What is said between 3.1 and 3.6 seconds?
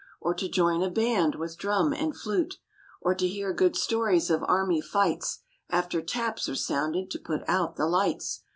to hear